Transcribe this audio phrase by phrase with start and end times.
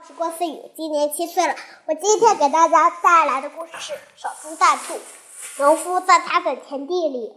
[0.00, 1.54] 我是郭思雨，今年七岁了。
[1.84, 4.94] 我今天给大家带来的故事是《守株待兔》。
[5.62, 7.34] 农夫在他的田地里，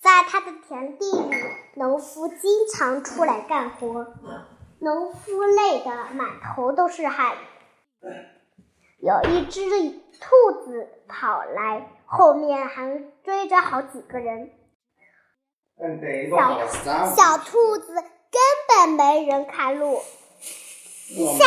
[0.00, 1.36] 在他的田地里，
[1.74, 4.06] 农夫经常出来干活。
[4.78, 7.36] 农夫累得满头都是汗。
[9.00, 14.50] 有一只兔子跑来，后面还追着好几个人。
[16.30, 18.02] 小小兔子。
[18.30, 20.02] 根本没人看路。
[21.38, 21.46] 下，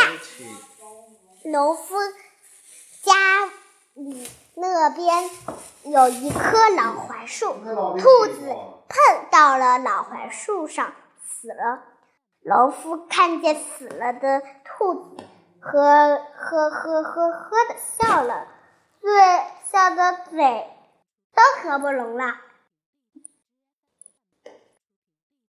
[1.43, 1.95] 农夫
[3.03, 3.45] 家
[3.93, 5.29] 里那边
[5.83, 8.55] 有一棵老槐树，兔子
[8.89, 10.93] 碰到了老槐树上
[11.23, 11.83] 死了。
[12.43, 15.23] 农夫看见死了的兔子，
[15.59, 18.47] 呵呵呵呵呵的笑了，
[18.99, 19.11] 嘴
[19.71, 20.67] 笑的嘴
[21.35, 22.35] 都合不拢了。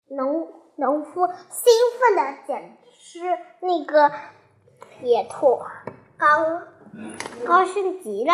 [0.08, 0.61] 农。
[0.76, 3.20] 农夫兴奋的捡吃
[3.60, 4.10] 那个
[5.02, 5.60] 野兔，
[6.16, 6.62] 高
[7.46, 8.32] 高兴极了。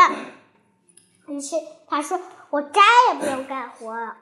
[1.27, 1.57] 于是
[1.89, 2.81] 他说：“我再
[3.13, 4.17] 也不用干活了。”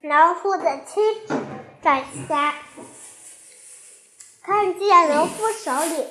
[0.00, 1.34] 农夫的妻子
[1.82, 2.54] 在家
[4.42, 6.06] 看见农夫手里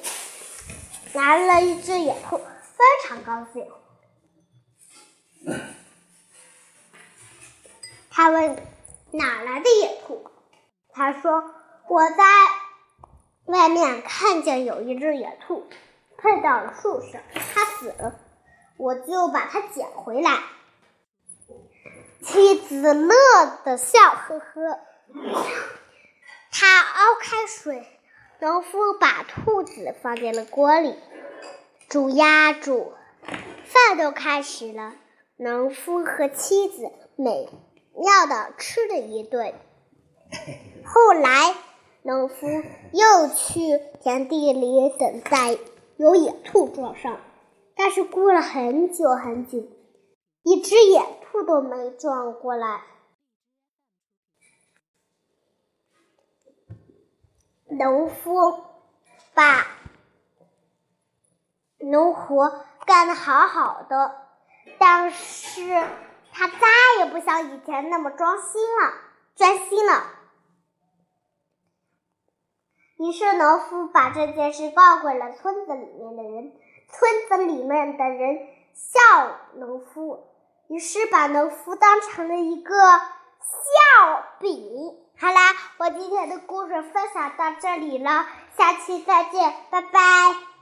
[1.13, 3.71] 拿了一只野兔，非常高兴。
[8.09, 8.72] 他问。
[9.13, 10.25] 哪来的野兔？
[10.89, 11.43] 他说
[11.87, 12.23] ：“我在
[13.45, 15.67] 外面看见有一只野兔，
[16.17, 18.19] 碰到了树上，它死了，
[18.77, 20.39] 我就把它捡回来。”
[22.25, 23.13] 妻子乐
[23.63, 24.79] 得笑呵呵。
[26.51, 27.85] 他熬开水，
[28.39, 30.95] 农夫把兔子放进了锅里，
[31.87, 32.93] 煮呀煮，
[33.63, 34.95] 饭都开始了。
[35.35, 37.47] 农夫和妻子美。
[37.95, 39.53] 妙的吃了一顿，
[40.83, 41.55] 后来
[42.01, 42.47] 农夫
[42.91, 45.57] 又去田地里等待
[45.97, 47.19] 有野兔撞上，
[47.75, 49.59] 但是过了很久很久，
[50.41, 52.81] 一只野兔都没撞过来。
[57.67, 58.63] 农夫
[59.33, 59.65] 把
[61.77, 64.15] 农活干得好好的，
[64.79, 65.83] 但是。
[66.33, 66.57] 他再
[66.99, 68.93] 也不像以前那么专心了，
[69.35, 70.03] 专心了。
[72.97, 76.53] 于是农夫把这件事告诉了村子里面的人，
[76.89, 80.27] 村子里面的人笑农夫，
[80.69, 84.97] 于是把农夫当成了一个笑柄。
[85.19, 88.25] 好啦，我今天的故事分享到这里了，
[88.57, 90.52] 下期再见，拜拜。